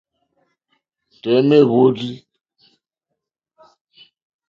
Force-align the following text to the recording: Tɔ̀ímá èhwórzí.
Tɔ̀ímá 1.21 1.55
èhwórzí. 1.61 2.13